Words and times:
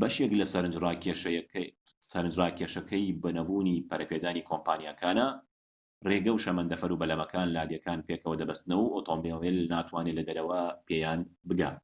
بەشێك 0.00 0.32
لە 0.40 0.46
سەرنجڕاکێشەیەکی 0.52 1.66
نەبوونی 3.38 3.84
پەرەپێدانی 3.88 4.46
کۆمپانیاکانە 4.48 5.28
ڕێگە 6.08 6.30
و 6.34 6.42
شەمەندەفەر 6.44 6.90
و 6.92 7.00
بەلەمەکان 7.00 7.48
لادێکان 7.56 8.00
پێکەوە 8.08 8.36
دەبەستنەوە 8.40 8.84
و 8.86 8.92
ئۆتۆمبیل 8.96 9.56
ناتوانێت 9.74 10.16
لەدەرەوەوە 10.18 10.62
پێیان 10.86 11.20
بگات 11.48 11.78